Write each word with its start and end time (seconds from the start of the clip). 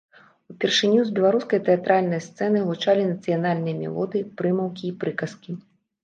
Упершыню 0.51 1.01
з 1.07 1.11
беларускай 1.17 1.59
тэатральнай 1.67 2.21
сцэны 2.27 2.63
гучалі 2.69 3.03
нацыянальныя 3.09 3.75
мелодыі, 3.81 4.23
прымаўкі 4.41 4.83
і 4.89 4.95
прыказкі. 5.05 5.51